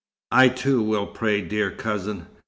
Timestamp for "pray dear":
1.05-1.69